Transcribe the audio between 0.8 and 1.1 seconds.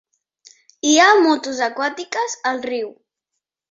Hi